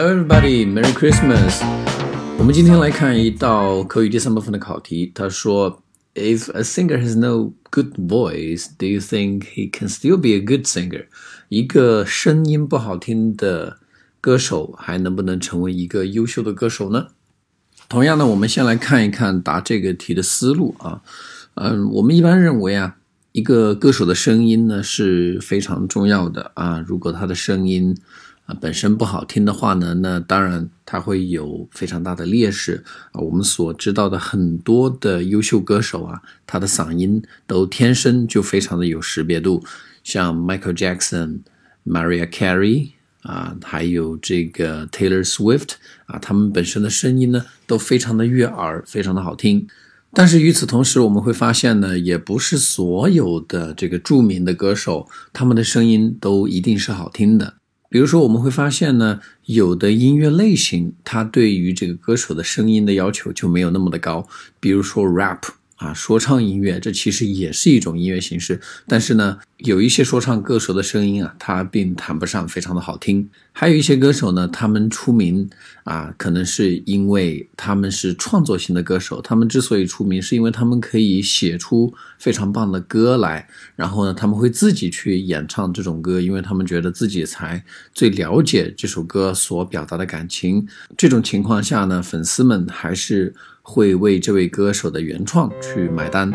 [0.00, 0.64] Hello, everybody!
[0.64, 1.60] Merry Christmas!
[2.38, 5.10] 我们今天来看一道口语第三部分的考题。
[5.12, 5.82] 他说
[6.14, 10.66] ：“If a singer has no good voice, do you think he can still be a good
[10.66, 11.06] singer？”
[11.48, 13.78] 一个声音不好听的
[14.20, 17.08] 歌手还能不能成为一个优秀的歌手呢？
[17.88, 21.02] 同样呢，我们先来看一看答这个题的思路啊。
[21.54, 22.98] 嗯，我们一般认为啊，
[23.32, 26.84] 一个歌手的声音呢是非常重要的啊。
[26.86, 27.96] 如果他的声音
[28.48, 33.20] 啊，本身不好听的话呢，那当然它会有非常大的劣势啊。
[33.20, 39.62] 我们所知道的很多的优秀歌手啊，他的嗓音都天生就非常的有识别度，
[40.02, 41.40] 像 Michael Jackson、
[41.86, 45.72] Mariah Carey 啊，还有这个 Taylor Swift
[46.06, 49.68] 啊，他们本身的声音呢都非常的悦耳，非常的好听。
[50.14, 57.57] 但是与此同时，我们会发现呢，也不是所有的这个著名的歌手，他们的声音都一定是好听的。
[57.88, 64.26] 比如说，我们会发现呢，有的音乐类型，它对于这个歌手的声音的要求就没有那么的高。
[64.60, 65.57] 比如说 rap。
[65.78, 73.28] 啊，说唱音乐这其实也是一种音乐形式，但是呢，有一些说唱歌手的声音啊，他并谈不上非常的好听。
[73.52, 75.48] 还有一些歌手呢，他们出名
[75.84, 79.22] 啊，可能是因为他们是创作型的歌手。
[79.22, 90.66] 他们之所以出名，是因为他们可以写出非常棒的歌来，然后呢，他们会自己去演唱这种歌，因为他们觉得自己才最了解这首歌所表达的感情。
[90.96, 93.32] 这种情况下呢，粉丝们还是。
[93.67, 96.31] 会为这位歌手的原创去买单。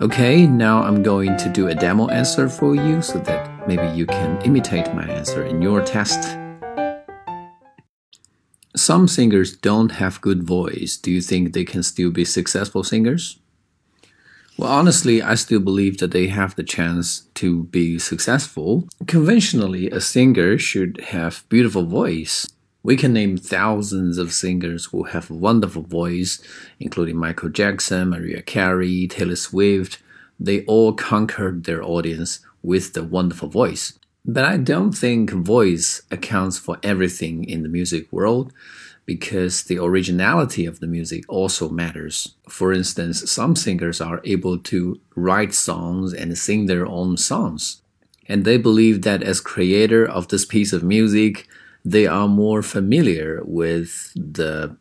[0.00, 4.06] Okay, now I'm going to do a demo answer for you so that maybe you
[4.06, 6.38] can imitate my answer in your test.
[8.74, 10.96] Some singers don't have good voice.
[10.96, 13.40] Do you think they can still be successful singers?
[14.56, 18.88] Well, honestly, I still believe that they have the chance to be successful.
[19.06, 22.46] Conventionally, a singer should have beautiful voice.
[22.85, 26.39] We can name thousands of singers who have a wonderful voice,
[26.79, 29.97] including Michael Jackson, Mariah Carey, Taylor Swift.
[30.39, 33.97] They all conquered their audience with the wonderful voice.
[34.23, 38.53] But I don't think voice accounts for everything in the music world
[39.07, 42.35] because the originality of the music also matters.
[42.47, 47.81] For instance, some singers are able to write songs and sing their own songs.
[48.27, 51.47] And they believe that as creator of this piece of music,
[51.85, 54.75] they are more familiar with the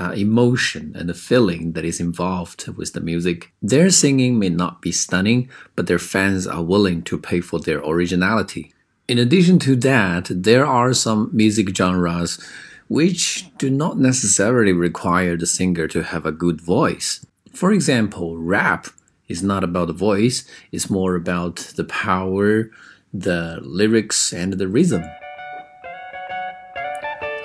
[0.00, 3.52] uh, emotion and the feeling that is involved with the music.
[3.62, 7.78] Their singing may not be stunning, but their fans are willing to pay for their
[7.78, 8.72] originality.
[9.06, 12.44] In addition to that, there are some music genres
[12.88, 17.24] which do not necessarily require the singer to have a good voice.
[17.52, 18.88] For example, rap
[19.28, 22.70] is not about the voice, it's more about the power,
[23.12, 25.04] the lyrics, and the rhythm.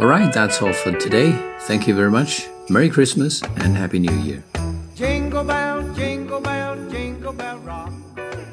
[0.00, 1.30] Alright, that's all for today.
[1.68, 2.48] Thank you very much.
[2.70, 4.42] Merry Christmas and Happy New Year.
[4.94, 7.92] Jingle bell, jingle bell, jingle bell rock.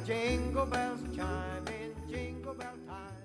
[0.06, 3.17] Jingle bells chime in jingle bell time.